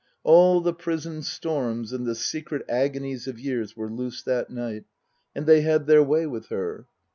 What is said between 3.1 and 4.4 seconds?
of years were loose